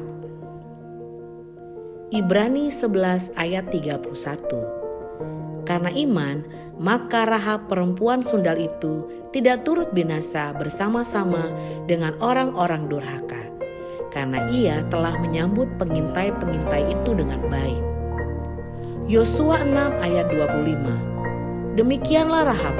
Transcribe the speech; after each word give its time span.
Ibrani 2.13 2.69
11 2.69 3.33
ayat 3.33 3.65
31. 3.73 5.65
Karena 5.65 5.89
iman, 6.05 6.45
maka 6.77 7.25
Rahab 7.25 7.65
perempuan 7.65 8.21
sundal 8.21 8.61
itu 8.61 9.09
tidak 9.33 9.65
turut 9.65 9.89
binasa 9.97 10.53
bersama-sama 10.53 11.49
dengan 11.89 12.13
orang-orang 12.21 12.85
durhaka. 12.85 13.49
Karena 14.13 14.45
ia 14.53 14.85
telah 14.93 15.17
menyambut 15.17 15.65
pengintai-pengintai 15.81 16.93
itu 16.93 17.17
dengan 17.17 17.41
baik. 17.49 17.96
Yosua 19.07 19.63
6 19.63 20.03
ayat 20.03 20.27
25. 20.35 21.79
Demikianlah 21.79 22.51
Rahab, 22.51 22.75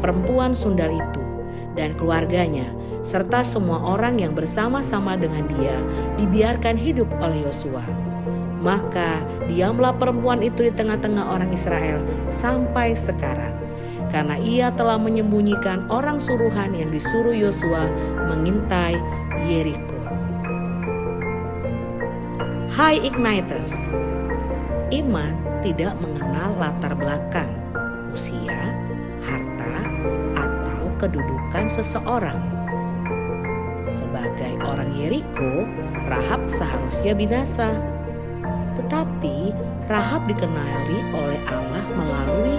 perempuan 0.00 0.56
sundal 0.56 0.88
itu, 0.88 1.20
dan 1.76 1.92
keluarganya, 2.00 2.72
serta 3.04 3.44
semua 3.44 3.84
orang 3.84 4.16
yang 4.16 4.32
bersama-sama 4.32 5.20
dengan 5.20 5.44
dia 5.52 5.76
dibiarkan 6.16 6.80
hidup 6.80 7.12
oleh 7.20 7.44
Yosua. 7.44 7.84
Maka 8.64 9.20
diamlah 9.52 9.92
perempuan 10.00 10.40
itu 10.40 10.64
di 10.64 10.72
tengah-tengah 10.72 11.28
orang 11.28 11.52
Israel 11.52 12.00
sampai 12.32 12.96
sekarang. 12.96 13.52
Karena 14.08 14.40
ia 14.40 14.72
telah 14.72 14.96
menyembunyikan 14.96 15.92
orang 15.92 16.16
suruhan 16.16 16.72
yang 16.72 16.88
disuruh 16.88 17.36
Yosua 17.36 17.84
mengintai 18.32 18.96
Yeriko. 19.44 20.00
Hai 22.72 22.96
Igniters, 23.04 23.76
iman 24.94 25.34
tidak 25.66 25.98
mengenal 25.98 26.54
latar 26.58 26.94
belakang, 26.94 27.50
usia, 28.14 28.70
harta, 29.18 29.74
atau 30.38 30.82
kedudukan 31.02 31.66
seseorang. 31.66 32.38
Sebagai 33.96 34.60
orang 34.62 34.92
Yeriko, 34.94 35.66
Rahab 36.06 36.46
seharusnya 36.46 37.16
binasa. 37.16 37.74
Tetapi 38.78 39.56
Rahab 39.90 40.28
dikenali 40.30 40.98
oleh 41.14 41.40
Allah 41.50 41.86
melalui 41.96 42.58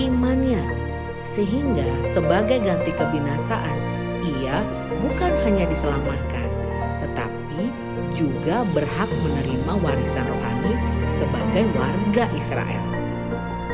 imannya, 0.00 0.62
sehingga 1.26 1.88
sebagai 2.16 2.62
ganti 2.62 2.94
kebinasaan, 2.94 3.78
ia 4.24 4.64
bukan 5.02 5.32
hanya 5.44 5.68
diselamatkan, 5.68 6.48
tetapi 7.02 7.72
juga 8.12 8.64
berhak 8.72 9.10
menerima 9.24 9.72
warisan 9.80 10.26
rohani 10.28 10.74
sebagai 11.12 11.68
warga 11.76 12.28
Israel. 12.36 12.84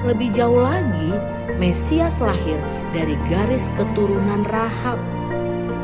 Lebih 0.02 0.34
jauh 0.34 0.58
lagi, 0.58 1.14
Mesias 1.60 2.18
lahir 2.18 2.58
dari 2.90 3.14
garis 3.30 3.70
keturunan 3.78 4.42
Rahab. 4.50 4.98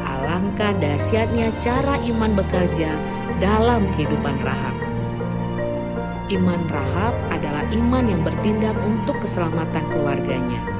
Alangkah 0.03 0.75
dahsyatnya 0.75 1.55
cara 1.63 2.01
iman 2.03 2.35
bekerja 2.35 2.91
dalam 3.39 3.87
kehidupan 3.95 4.43
Rahab. 4.43 4.75
Iman 6.29 6.67
Rahab 6.67 7.15
adalah 7.31 7.63
iman 7.71 8.05
yang 8.11 8.21
bertindak 8.27 8.75
untuk 8.85 9.23
keselamatan 9.23 9.87
keluarganya 9.95 10.78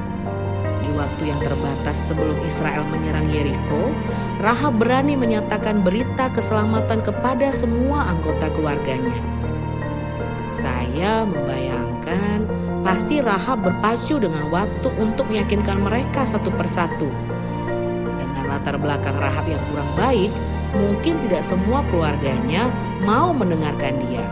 di 0.89 0.97
waktu 0.97 1.23
yang 1.29 1.37
terbatas 1.37 2.09
sebelum 2.09 2.41
Israel 2.41 2.81
menyerang 2.89 3.29
Yeriko, 3.29 3.93
Rahab 4.41 4.81
berani 4.81 5.13
menyatakan 5.13 5.85
berita 5.85 6.33
keselamatan 6.33 7.05
kepada 7.05 7.53
semua 7.53 8.09
anggota 8.09 8.49
keluarganya. 8.49 9.21
Saya 10.49 11.29
membayangkan 11.29 12.49
pasti 12.81 13.21
Rahab 13.21 13.61
berpacu 13.69 14.17
dengan 14.17 14.49
waktu 14.49 14.89
untuk 14.97 15.29
meyakinkan 15.29 15.77
mereka 15.77 16.25
satu 16.25 16.49
persatu. 16.57 17.05
Dengan 18.17 18.49
latar 18.49 18.81
belakang 18.81 19.13
Rahab 19.21 19.45
yang 19.45 19.61
kurang 19.69 19.91
baik, 19.93 20.33
mungkin 20.73 21.21
tidak 21.21 21.45
semua 21.45 21.85
keluarganya 21.93 22.73
mau 23.05 23.29
mendengarkan 23.29 23.93
dia. 24.09 24.25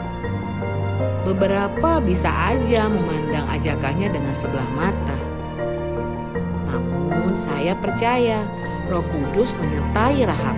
Beberapa 1.21 2.01
bisa 2.01 2.31
aja 2.49 2.89
memandang 2.89 3.45
ajakannya 3.51 4.09
dengan 4.09 4.31
sebelah 4.31 4.67
mata 4.73 5.26
namun 7.27 7.43
saya 7.43 7.75
percaya 7.75 8.47
Roh 8.87 9.03
Kudus 9.03 9.51
menyertai 9.59 10.23
Rahab 10.23 10.55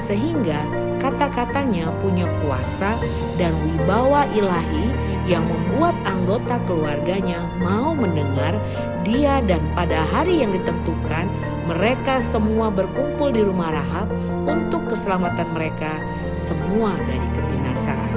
sehingga 0.00 0.56
kata-katanya 0.96 1.92
punya 2.00 2.24
kuasa 2.40 2.96
dan 3.36 3.52
wibawa 3.60 4.24
ilahi 4.32 4.88
yang 5.28 5.44
membuat 5.44 5.92
anggota 6.08 6.56
keluarganya 6.64 7.44
mau 7.60 7.92
mendengar 7.92 8.56
dia 9.04 9.44
dan 9.44 9.60
pada 9.76 10.00
hari 10.08 10.40
yang 10.40 10.56
ditentukan 10.56 11.28
mereka 11.68 12.24
semua 12.24 12.72
berkumpul 12.72 13.28
di 13.28 13.44
rumah 13.44 13.68
Rahab 13.68 14.08
untuk 14.48 14.88
keselamatan 14.88 15.52
mereka 15.52 15.92
semua 16.40 16.96
dari 17.04 17.28
kebinasaan. 17.36 18.16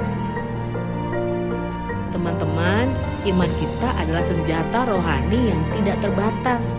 Teman-teman, 2.08 2.88
iman 3.28 3.50
kita 3.60 3.88
adalah 4.00 4.24
senjata 4.24 4.88
rohani 4.88 5.52
yang 5.52 5.60
tidak 5.76 6.00
terbatas 6.00 6.72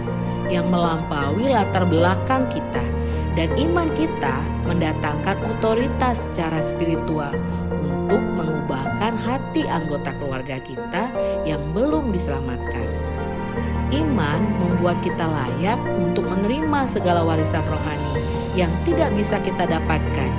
yang 0.52 0.68
melampaui 0.68 1.48
latar 1.48 1.88
belakang 1.88 2.48
kita 2.52 2.84
dan 3.34 3.50
iman 3.58 3.90
kita 3.98 4.46
mendatangkan 4.70 5.38
otoritas 5.50 6.30
secara 6.30 6.62
spiritual 6.62 7.34
untuk 7.74 8.22
mengubahkan 8.38 9.18
hati 9.18 9.66
anggota 9.66 10.14
keluarga 10.22 10.62
kita 10.62 11.10
yang 11.50 11.62
belum 11.74 12.14
diselamatkan. 12.14 12.86
Iman 13.94 14.42
membuat 14.58 15.02
kita 15.06 15.26
layak 15.26 15.78
untuk 15.98 16.26
menerima 16.26 16.90
segala 16.90 17.22
warisan 17.22 17.62
rohani 17.70 18.22
yang 18.54 18.70
tidak 18.86 19.14
bisa 19.14 19.38
kita 19.42 19.66
dapatkan 19.66 20.30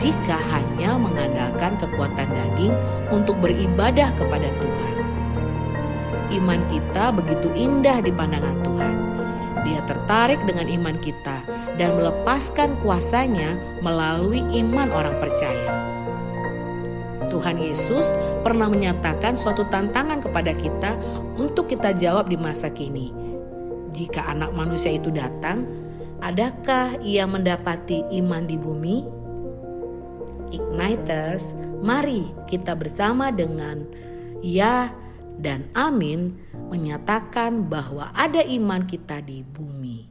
jika 0.00 0.36
hanya 0.52 0.96
mengandalkan 0.96 1.76
kekuatan 1.76 2.28
daging 2.28 2.72
untuk 3.12 3.36
beribadah 3.40 4.12
kepada 4.16 4.48
Tuhan. 4.48 4.94
Iman 6.32 6.64
kita 6.68 7.12
begitu 7.12 7.52
indah 7.52 8.00
di 8.00 8.08
pandangan 8.08 8.56
Tuhan 8.64 9.01
dia 9.62 9.80
tertarik 9.86 10.42
dengan 10.46 10.66
iman 10.66 10.96
kita 10.98 11.42
dan 11.78 11.94
melepaskan 11.98 12.78
kuasanya 12.82 13.54
melalui 13.80 14.42
iman 14.62 14.90
orang 14.90 15.16
percaya. 15.22 15.92
Tuhan 17.32 17.56
Yesus 17.56 18.12
pernah 18.44 18.68
menyatakan 18.68 19.40
suatu 19.40 19.64
tantangan 19.64 20.20
kepada 20.20 20.52
kita 20.52 21.00
untuk 21.40 21.72
kita 21.72 21.96
jawab 21.96 22.28
di 22.28 22.36
masa 22.36 22.68
kini. 22.68 23.08
Jika 23.96 24.28
anak 24.28 24.52
manusia 24.52 24.92
itu 24.92 25.08
datang, 25.08 25.64
adakah 26.20 27.00
ia 27.00 27.24
mendapati 27.24 28.04
iman 28.20 28.44
di 28.44 28.56
bumi? 28.60 28.96
Igniters, 30.52 31.56
mari 31.80 32.28
kita 32.44 32.76
bersama 32.76 33.32
dengan 33.32 33.88
ya 34.44 34.92
dan 35.42 35.66
amin 35.74 36.38
menyatakan 36.70 37.66
bahwa 37.66 38.14
ada 38.14 38.46
iman 38.46 38.86
kita 38.86 39.18
di 39.18 39.42
bumi. 39.42 40.06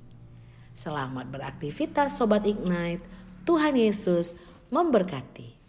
Selamat 0.75 1.31
beraktivitas 1.31 2.19
Sobat 2.19 2.43
Ignite. 2.43 3.07
Tuhan 3.47 3.79
Yesus 3.79 4.35
memberkati. 4.67 5.60